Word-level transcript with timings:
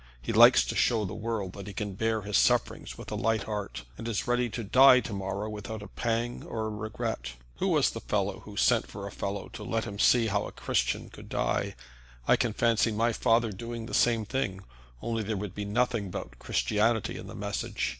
He 0.19 0.33
likes 0.33 0.65
to 0.65 0.75
show 0.75 1.05
the 1.05 1.13
world 1.13 1.53
that 1.53 1.67
he 1.67 1.73
can 1.73 1.93
bear 1.93 2.23
his 2.23 2.35
sufferings 2.35 2.97
with 2.97 3.11
a 3.11 3.15
light 3.15 3.43
heart, 3.43 3.83
and 3.99 4.07
is 4.07 4.25
ready 4.27 4.49
to 4.49 4.63
die 4.63 4.99
to 5.01 5.13
morrow 5.13 5.47
without 5.47 5.83
a 5.83 5.87
pang 5.89 6.43
or 6.43 6.65
a 6.65 6.69
regret. 6.69 7.33
Who 7.57 7.67
was 7.67 7.91
the 7.91 8.01
fellow 8.01 8.39
who 8.39 8.57
sent 8.57 8.87
for 8.87 9.05
a 9.05 9.11
fellow 9.11 9.49
to 9.49 9.63
let 9.63 9.85
him 9.85 9.99
see 9.99 10.25
how 10.25 10.47
a 10.47 10.51
Christian 10.51 11.11
could 11.11 11.29
die? 11.29 11.75
I 12.27 12.35
can 12.35 12.53
fancy 12.53 12.91
my 12.91 13.13
father 13.13 13.51
doing 13.51 13.85
the 13.85 13.93
same 13.93 14.25
thing, 14.25 14.61
only 15.03 15.21
there 15.21 15.37
would 15.37 15.53
be 15.53 15.65
nothing 15.65 16.07
about 16.07 16.39
Christianity 16.39 17.17
in 17.17 17.27
the 17.27 17.35
message. 17.35 17.89